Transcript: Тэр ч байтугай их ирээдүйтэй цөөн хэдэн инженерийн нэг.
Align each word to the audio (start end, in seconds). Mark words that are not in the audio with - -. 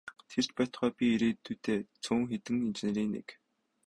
Тэр 0.29 0.43
ч 0.47 0.49
байтугай 0.57 0.91
их 0.95 0.99
ирээдүйтэй 1.15 1.79
цөөн 2.03 2.21
хэдэн 2.31 2.57
инженерийн 2.67 3.11
нэг. 3.15 3.27